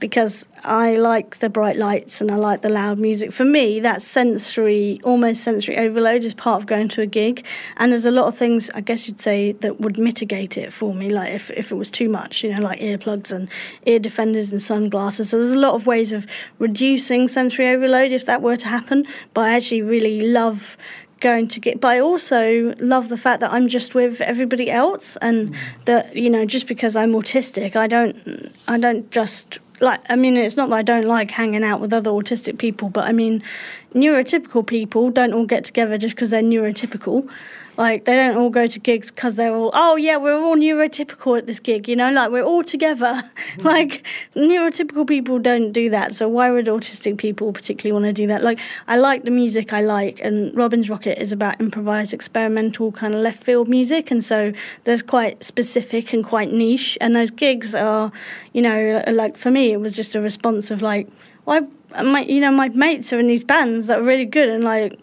[0.00, 3.32] because I like the bright lights and I like the loud music.
[3.32, 7.44] For me, that sensory, almost sensory overload is part of going to a gig.
[7.76, 10.94] And there's a lot of things, I guess you'd say, that would mitigate it for
[10.94, 13.48] me, like if, if it was too much, you know, like earplugs and
[13.86, 15.30] ear defenders and sunglasses.
[15.30, 16.26] So there's a lot of ways of
[16.58, 19.06] reducing sensory overload if that were to happen.
[19.34, 20.76] But I actually really love
[21.20, 25.16] going to get but I also love the fact that I'm just with everybody else
[25.18, 25.56] and mm.
[25.84, 30.36] that you know just because I'm autistic I don't I don't just like I mean
[30.36, 33.42] it's not that I don't like hanging out with other autistic people but I mean
[33.94, 37.28] neurotypical people don't all get together just because they're neurotypical
[37.78, 41.38] like they don't all go to gigs because they're all oh yeah we're all neurotypical
[41.38, 42.12] at this gig you know?
[42.12, 43.22] Like we're all together.
[43.58, 43.64] Mm.
[43.64, 44.04] Like
[44.36, 46.14] neurotypical people don't do that.
[46.14, 48.42] So why would autistic people particularly want to do that?
[48.42, 53.14] Like I like the music I like and Robyn's Rocket is about improvised experimental kind
[53.14, 54.52] of left field music and so
[54.84, 58.12] there's quite specific and quite niche and those gigs are
[58.52, 61.08] you know uh, like for me it was just a response of like
[61.44, 61.60] why
[62.04, 64.98] my you know my mates are in these bands that are really good and like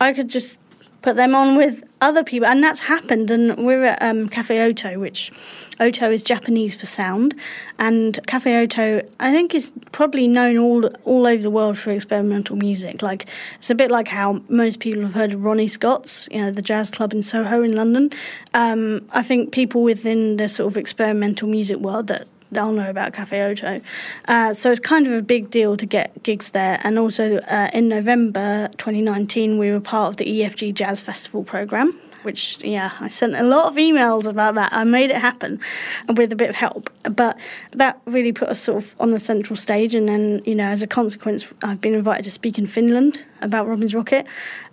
[0.00, 0.60] I could just
[1.02, 3.30] put them on with other people, and that's happened.
[3.30, 5.32] And we're at um, Cafe Oto, which
[5.80, 7.34] Oto is Japanese for sound,
[7.78, 12.56] and Cafe Oto I think is probably known all all over the world for experimental
[12.56, 13.02] music.
[13.02, 16.50] Like it's a bit like how most people have heard of Ronnie Scott's, you know,
[16.50, 18.10] the jazz club in Soho in London.
[18.52, 23.12] Um, I think people within the sort of experimental music world that they'll know about
[23.12, 23.80] Cafe Oto.
[24.26, 26.80] Uh, so it's kind of a big deal to get gigs there.
[26.84, 31.98] And also uh, in November 2019, we were part of the EFG Jazz Festival program.
[32.22, 34.72] Which, yeah, I sent a lot of emails about that.
[34.72, 35.60] I made it happen
[36.08, 36.88] with a bit of help.
[37.02, 37.36] But
[37.72, 39.94] that really put us sort of on the central stage.
[39.94, 43.66] And then, you know, as a consequence, I've been invited to speak in Finland about
[43.66, 44.24] Robyn's Rocket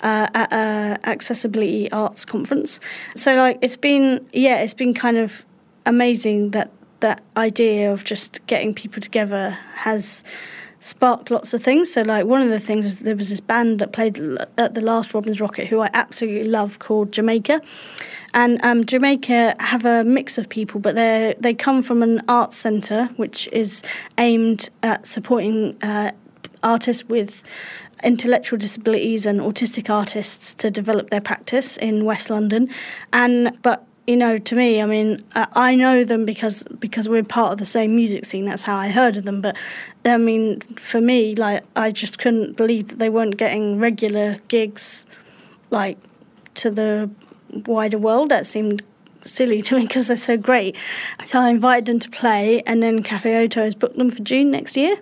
[0.01, 2.79] uh, at an accessibility arts conference.
[3.17, 5.43] So, like, it's been, yeah, it's been kind of
[5.85, 10.23] amazing that that idea of just getting people together has
[10.81, 11.93] sparked lots of things.
[11.93, 14.19] So, like one of the things is there was this band that played
[14.57, 17.61] at the last Robyn's Rocket, who I absolutely love, called Jamaica.
[18.33, 22.57] And um, Jamaica have a mix of people, but they they come from an arts
[22.57, 23.83] centre which is
[24.17, 26.11] aimed at supporting uh,
[26.63, 27.43] artists with
[28.03, 32.69] intellectual disabilities and autistic artists to develop their practice in West London.
[33.13, 37.53] And but you know, to me, I mean, I know them because because we're part
[37.53, 38.45] of the same music scene.
[38.45, 39.41] That's how I heard of them.
[39.41, 39.55] But
[40.03, 45.05] I mean, for me, like, I just couldn't believe that they weren't getting regular gigs,
[45.69, 45.97] like,
[46.55, 47.09] to the
[47.67, 48.29] wider world.
[48.29, 48.81] That seemed
[49.23, 50.75] silly to me because they're so great.
[51.23, 54.49] So I invited them to play, and then Cafe Oto has booked them for June
[54.49, 54.97] next year.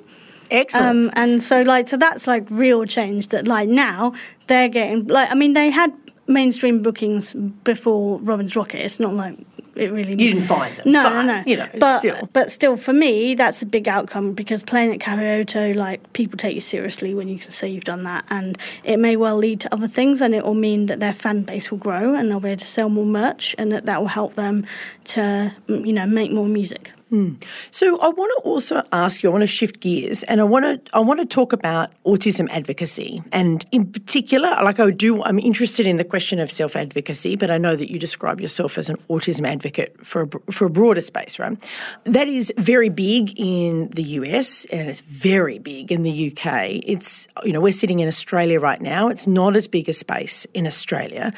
[0.52, 0.88] Excellent.
[0.88, 3.30] Um, and so, like, so that's like real change.
[3.30, 4.14] That like now
[4.48, 5.94] they're getting like, I mean, they had
[6.30, 8.84] mainstream bookings before Robyn's Rocket.
[8.86, 9.38] It's not like
[9.76, 10.12] it really.
[10.12, 10.92] You didn't find them.
[10.92, 11.44] No, but, no, no.
[11.46, 12.30] You know, but still.
[12.34, 16.56] but still, for me, that's a big outcome because playing at Cafe like people take
[16.56, 19.74] you seriously when you can say you've done that, and it may well lead to
[19.74, 22.50] other things, and it will mean that their fan base will grow, and they'll be
[22.50, 24.66] able to sell more merch, and that that will help them
[25.06, 26.92] to you know make more music.
[27.12, 27.44] Mm.
[27.72, 29.30] So I want to also ask you.
[29.30, 32.48] I want to shift gears, and I want to I want to talk about autism
[32.52, 37.36] advocacy, and in particular, like I do, I'm interested in the question of self advocacy.
[37.36, 40.70] But I know that you describe yourself as an autism advocate for a, for a
[40.70, 41.58] broader space, right?
[42.04, 46.82] That is very big in the US, and it's very big in the UK.
[46.86, 49.08] It's you know we're sitting in Australia right now.
[49.08, 51.34] It's not as big a space in Australia.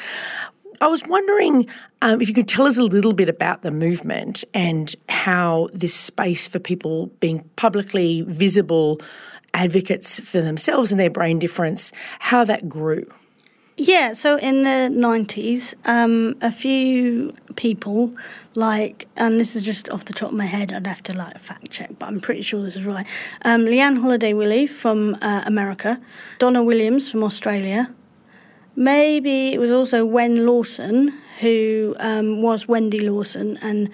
[0.81, 1.67] I was wondering
[2.01, 5.93] um, if you could tell us a little bit about the movement and how this
[5.93, 8.99] space for people being publicly visible
[9.53, 13.03] advocates for themselves and their brain difference, how that grew.
[13.77, 18.13] Yeah, so in the 90s, um, a few people,
[18.55, 21.39] like, and this is just off the top of my head, I'd have to like
[21.39, 23.05] fact check, but I'm pretty sure this is right.
[23.43, 26.01] Um, Liane Holliday Willey from uh, America,
[26.37, 27.93] Donna Williams from Australia,
[28.81, 33.89] maybe it was also Wen Lawson, who um, was Wendy Lawson, and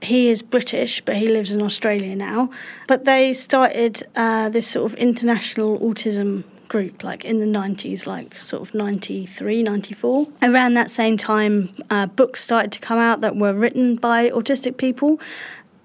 [0.00, 2.50] he is British, but he lives in Australia now.
[2.86, 8.36] But they started uh, this sort of international autism group like in the 90s like
[8.40, 13.36] sort of 93 94 around that same time uh, books started to come out that
[13.36, 15.20] were written by autistic people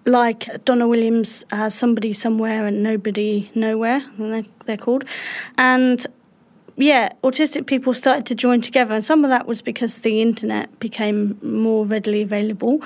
[0.06, 4.04] like Donna Williams, uh, Somebody Somewhere and Nobody Nowhere,
[4.66, 5.06] they're called.
[5.58, 6.06] And
[6.80, 10.80] yeah, autistic people started to join together, and some of that was because the internet
[10.80, 12.82] became more readily available.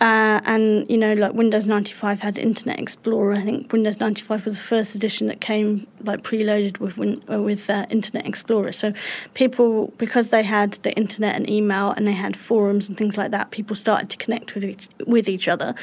[0.00, 3.34] Uh, and you know, like Windows 95 had Internet Explorer.
[3.34, 7.40] I think Windows 95 was the first edition that came like preloaded with win- uh,
[7.40, 8.72] with uh, Internet Explorer.
[8.72, 8.92] So
[9.34, 13.30] people, because they had the internet and email, and they had forums and things like
[13.32, 15.74] that, people started to connect with each, with each other.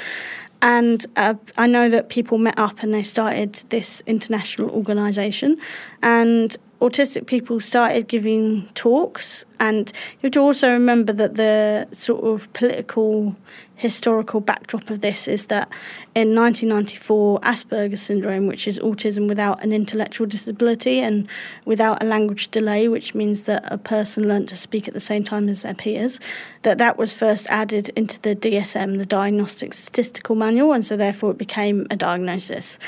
[0.61, 5.57] And uh, I know that people met up and they started this international organisation.
[6.01, 12.23] And autistic people started giving talks, and you have to also remember that the sort
[12.23, 13.35] of political
[13.77, 15.67] historical backdrop of this is that
[16.15, 21.27] in 1994, Asperger's syndrome, which is autism without an intellectual disability and
[21.65, 25.23] without a language delay, which means that a person learnt to speak at the same
[25.23, 26.19] time as their peers,
[26.61, 31.31] that that was first added into the DSM, the Diagnostic Statistical Manual, and so therefore
[31.31, 32.79] it became a diagnosis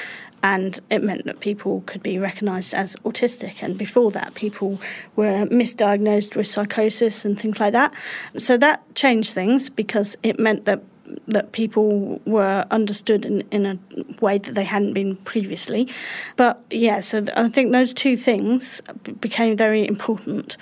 [0.43, 3.63] and it meant that people could be recognised as autistic.
[3.63, 4.79] And before that, people
[5.15, 7.93] were misdiagnosed with psychosis and things like that.
[8.37, 10.81] So that changed things because it meant that
[11.25, 13.79] that people were understood in, in a
[14.21, 15.87] way that they hadn't been previously.
[16.35, 18.81] But yeah, so I think those two things
[19.21, 20.57] became very important.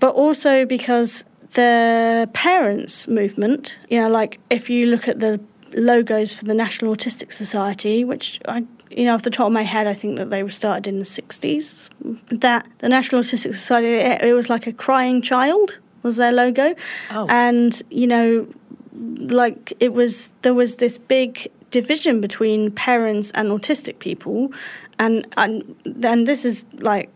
[0.00, 5.40] But also because the parents' movement, you know, like if you look at the
[5.74, 9.62] logos for the National Autistic Society, which I you know, off the top of my
[9.62, 11.88] head, I think that they were started in the 60s.
[12.28, 16.74] That the National Autistic Society, it, was like a crying child was their logo.
[17.10, 17.26] Oh.
[17.28, 18.46] And, you know,
[18.92, 24.52] like it was, there was this big division between parents and autistic people.
[24.98, 27.10] And, and then this is like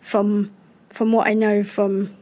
[0.00, 0.50] from,
[0.90, 2.14] from what I know from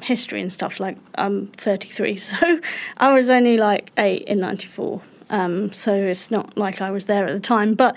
[0.00, 2.60] history and stuff, like I'm 33, so
[2.96, 7.26] I was only like eight in 94 um, so it's not like I was there
[7.26, 7.74] at the time.
[7.74, 7.96] But,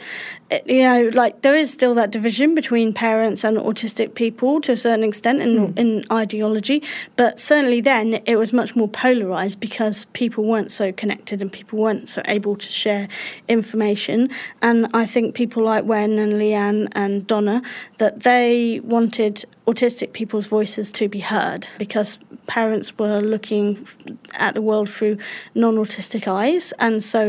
[0.49, 4.71] eh, you know, like there is still that division between parents and autistic people to
[4.71, 5.77] a certain extent in, mm.
[5.77, 6.81] in ideology.
[7.17, 11.77] But certainly then it was much more polarized because people weren't so connected and people
[11.77, 13.09] weren't so able to share
[13.49, 14.29] information.
[14.61, 17.61] And I think people like Wen and Liane and Donna,
[17.97, 22.17] that they wanted autistic people's voices to be heard because
[22.47, 23.87] parents were looking
[24.33, 25.17] at the world through
[25.55, 27.24] non-autistic eyes and so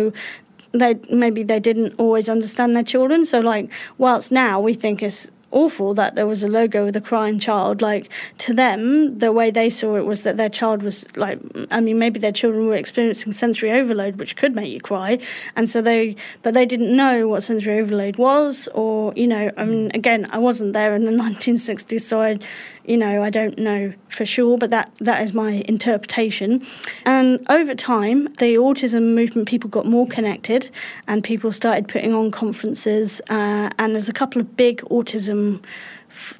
[0.73, 5.31] they maybe they didn't always understand their children so like whilst now we think it's
[5.57, 7.81] awful that there was a logo with a crying child.
[7.81, 11.81] Like to them, the way they saw it was that their child was like, I
[11.81, 15.19] mean, maybe their children were experiencing sensory overload, which could make you cry,
[15.55, 19.65] and so they, but they didn't know what sensory overload was, or you know, I
[19.65, 22.39] mean, again, I wasn't there in the 1960s, so I,
[22.87, 26.65] you know, I don't know for sure, but that that is my interpretation.
[27.05, 30.71] And over time, the autism movement people got more connected,
[31.09, 35.63] and people started putting on conferences, uh, and there's a couple of big autism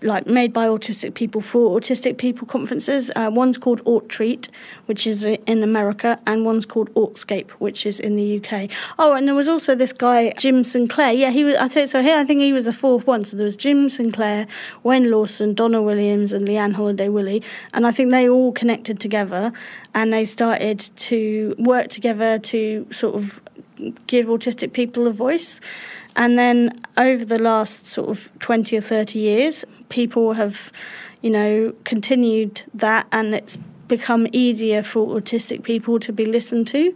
[0.03, 3.11] like made by autistic people for autistic people conferences.
[3.17, 4.49] Uh, one's called Autreat,
[4.87, 8.71] which is in America, and one's called Autscape, which is in the UK.
[8.99, 11.13] Oh, and there was also this guy Jim Sinclair.
[11.13, 11.57] Yeah, he was.
[11.57, 12.03] I think so.
[12.03, 13.25] Here, I think he was the fourth one.
[13.25, 14.47] So there was Jim Sinclair,
[14.83, 19.53] Wen Lawson, Donna Williams, and Liane Holliday Willey, and I think they all connected together,
[19.95, 23.41] and they started to work together to sort of
[24.07, 25.61] give autistic people a voice.
[26.17, 30.73] And then over the last sort of 20 or 30 years, people have,
[31.21, 36.95] you know, continued that and it's become easier for autistic people to be listened to.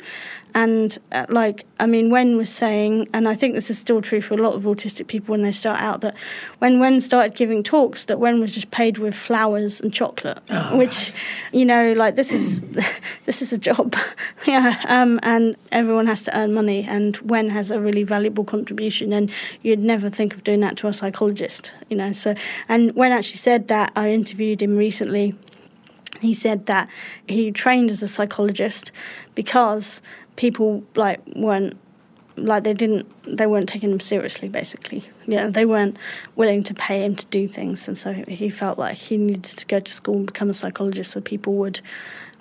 [0.54, 4.20] And uh, like, I mean, Wen was saying, and I think this is still true
[4.20, 6.16] for a lot of autistic people when they start out, that
[6.58, 10.76] when Wen started giving talks, that Wen was just paid with flowers and chocolate, oh,
[10.76, 11.12] which,
[11.52, 12.60] you know, like this is
[13.24, 13.96] this is a job,
[14.46, 14.82] yeah.
[14.86, 19.30] Um, and everyone has to earn money, and Wen has a really valuable contribution, and
[19.62, 22.12] you'd never think of doing that to a psychologist, you know.
[22.12, 22.34] So,
[22.68, 25.34] and Wen actually said that I interviewed him recently
[26.20, 26.88] he said that
[27.26, 28.92] he trained as a psychologist
[29.34, 30.02] because
[30.40, 31.76] people like weren't
[32.36, 35.04] like they didn't they weren't taking him seriously basically.
[35.26, 35.98] Yeah they weren't
[36.34, 39.66] willing to pay him to do things and so he felt like he needed to
[39.66, 41.82] go to school and become a psychologist so people would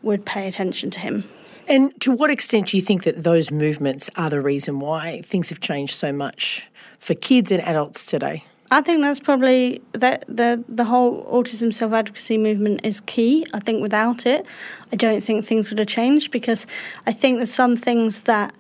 [0.02, 1.26] would pay attention to him.
[1.68, 5.50] And to what extent do you think that those movements are the reason why things
[5.50, 6.68] have changed so much
[7.00, 11.92] for kids and adults today I think that's probably that the the whole autism self
[11.92, 13.46] advocacy movement is key.
[13.54, 14.46] I think without it,
[14.92, 16.68] I don't think things would have changed because
[17.08, 18.54] I think there's some things that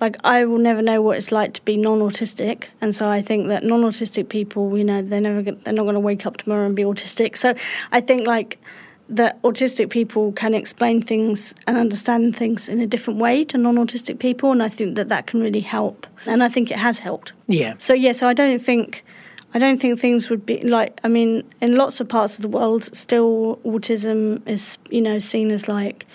[0.00, 3.48] like I will never know what it's like to be non-autistic, and so I think
[3.48, 6.74] that non-autistic people, you know, they're never they're not going to wake up tomorrow and
[6.74, 7.36] be autistic.
[7.36, 7.54] So
[7.92, 8.58] I think like
[9.10, 14.18] that autistic people can explain things and understand things in a different way to non-autistic
[14.18, 17.34] people, and I think that that can really help, and I think it has helped.
[17.46, 17.74] Yeah.
[17.76, 19.04] So yeah, so I don't think.
[19.52, 21.00] I don't think things would be like.
[21.02, 25.50] I mean, in lots of parts of the world, still autism is you know seen
[25.50, 26.06] as like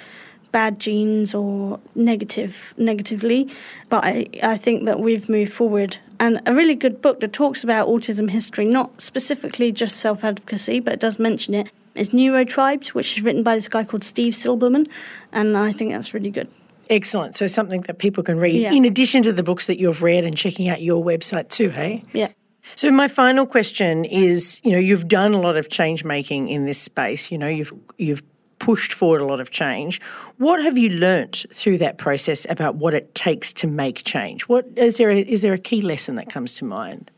[0.56, 3.50] bad genes or negative negatively.
[3.90, 5.98] But I, I think that we've moved forward.
[6.18, 10.80] And a really good book that talks about autism history, not specifically just self advocacy,
[10.80, 14.32] but it does mention it, is Neurotribes, which is written by this guy called Steve
[14.32, 14.88] Silberman.
[15.34, 16.48] And I think that's really good.
[16.90, 17.36] Excellent.
[17.36, 18.72] So something that people can read yeah.
[18.72, 22.04] in addition to the books that you've read and checking out your website too, hey?
[22.14, 22.30] Yeah.
[22.76, 26.66] So my final question is, you know, you've done a lot of change making in
[26.66, 27.32] this space.
[27.32, 28.24] You know, you've you've
[28.60, 30.02] pushed forward a lot of change.
[30.38, 34.44] What have you learnt through that process about what it takes to make change?
[34.44, 35.12] What is there?
[35.12, 37.12] A, is there a key lesson that comes to mind?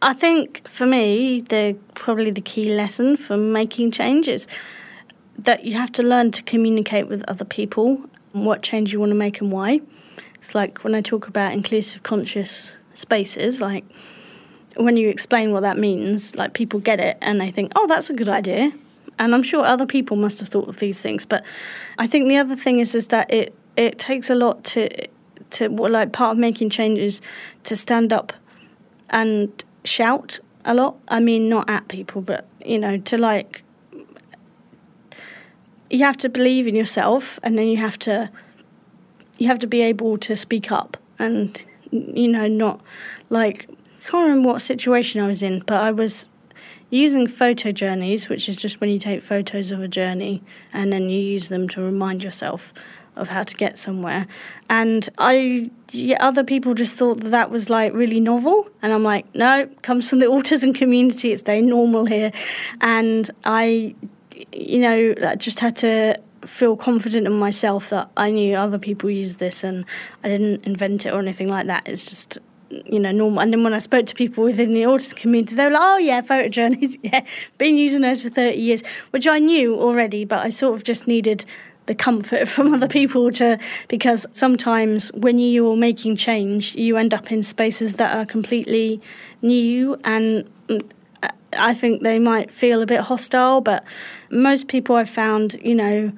[0.00, 4.48] I think for me, the probably the key lesson for making change is
[5.38, 8.00] that you have to learn to communicate with other people
[8.32, 9.80] what change you want to make and why.
[10.34, 13.84] It's like when I talk about inclusive conscious spaces, like
[14.76, 18.10] when you explain what that means, like people get it and they think, oh, that's
[18.10, 18.72] a good idea
[19.18, 21.24] and I'm sure other people must have thought of these things.
[21.24, 21.44] But
[21.98, 25.08] I think the other thing is is that it it takes a lot to
[25.50, 27.20] to like part of making changes
[27.64, 28.32] to stand up
[29.10, 30.96] and shout a lot.
[31.08, 33.62] I mean, not at people, but you know, to like
[35.90, 38.30] you have to believe in yourself, and then you have to
[39.38, 42.80] you have to be able to speak up and you know not
[43.28, 43.68] like
[44.02, 46.28] I can't remember what situation I was in, but I was
[46.90, 50.42] using photo journeys, which is just when you take photos of a journey
[50.72, 52.74] and then you use them to remind yourself
[53.14, 54.26] of how to get somewhere.
[54.68, 59.04] And I, yeah, other people just thought that that was like really novel, and I'm
[59.04, 61.32] like, no, comes from the autism community.
[61.32, 62.32] It's very normal here,
[62.80, 63.94] and I,
[64.52, 69.10] you know, I just had to feel confident in myself that I knew other people
[69.10, 69.84] use this, and
[70.24, 71.86] I didn't invent it or anything like that.
[71.86, 72.38] It's just
[72.86, 73.40] you know, normal.
[73.40, 75.98] And then when I spoke to people within the autism community, they were like, oh,
[75.98, 77.24] yeah, photo journeys, yeah,
[77.58, 81.06] been using those for 30 years, which I knew already, but I sort of just
[81.06, 81.44] needed
[81.86, 83.58] the comfort from other people to,
[83.88, 89.00] because sometimes when you're making change, you end up in spaces that are completely
[89.42, 90.82] new and mm,
[91.58, 93.84] I think they might feel a bit hostile, but
[94.30, 96.12] most people I've found, you know,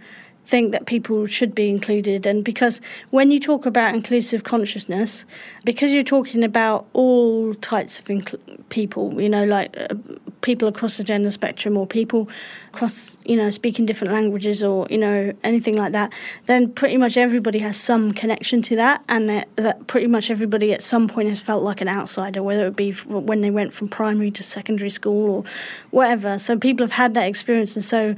[0.44, 2.26] think that people should be included.
[2.26, 2.80] And because
[3.10, 5.24] when you talk about inclusive consciousness,
[5.64, 9.94] because you're talking about all types of inc- people, you know, like uh,
[10.42, 12.28] people across the gender spectrum or people
[12.74, 16.12] across, you know, speaking different languages or, you know, anything like that,
[16.46, 19.02] then pretty much everybody has some connection to that.
[19.08, 22.66] And that, that pretty much everybody at some point has felt like an outsider, whether
[22.66, 25.44] it be when they went from primary to secondary school or
[25.90, 26.38] whatever.
[26.38, 27.76] So people have had that experience.
[27.76, 28.14] And so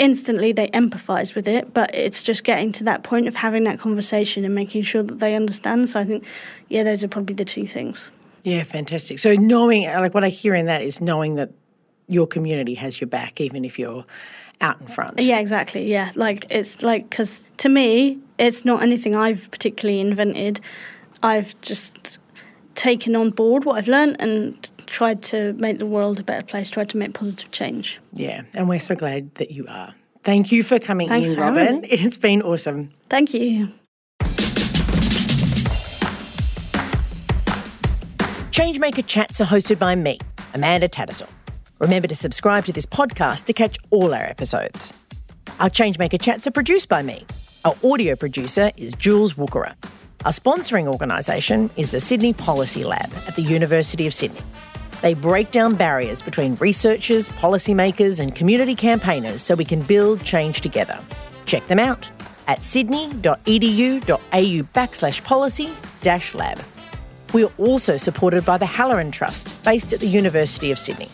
[0.00, 3.78] instantly they empathize with it, but it's just getting to that point of having that
[3.78, 5.90] conversation and making sure that they understand.
[5.90, 6.24] So I think,
[6.68, 8.10] yeah, those are probably the two things.
[8.42, 9.18] Yeah, fantastic.
[9.18, 11.50] So knowing, like what I hear in that is knowing that
[12.08, 14.06] your community has your back, even if you're
[14.62, 15.20] out in front.
[15.20, 15.86] Yeah, exactly.
[15.86, 20.60] Yeah, like it's like because to me, it's not anything I've particularly invented.
[21.22, 22.18] I've just
[22.74, 26.68] taken on board what I've learned and tried to make the world a better place,
[26.68, 28.00] tried to make positive change.
[28.12, 29.94] Yeah, and we're so glad that you are.
[30.22, 31.84] Thank you for coming Thanks in, for Robyn.
[31.90, 32.92] It's been awesome.
[33.08, 33.72] Thank you.
[38.50, 40.18] Changemaker Chats are hosted by me,
[40.52, 41.30] Amanda Tattersall.
[41.78, 44.92] Remember to subscribe to this podcast to catch all our episodes.
[45.60, 47.24] Our Changemaker Chats are produced by me.
[47.64, 49.74] Our audio producer is Jules Wookera.
[50.26, 54.42] Our sponsoring organisation is the Sydney Policy Lab at the University of Sydney.
[55.02, 60.60] They break down barriers between researchers, policymakers, and community campaigners so we can build change
[60.60, 60.98] together.
[61.46, 62.10] Check them out
[62.46, 64.10] at sydney.edu.au
[64.74, 65.70] backslash policy
[66.02, 66.60] dash lab.
[67.32, 71.08] We are also supported by the Halloran Trust, based at the University of Sydney.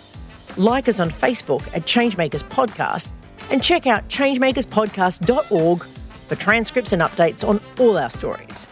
[0.57, 3.11] Like us on Facebook at Changemakers Podcast
[3.51, 5.85] and check out changemakerspodcast.org
[6.29, 8.67] for transcripts and updates on all our stories.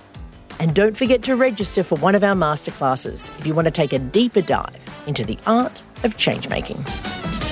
[0.61, 3.93] And don't forget to register for one of our masterclasses if you want to take
[3.93, 7.44] a deeper dive into the art of changemaking.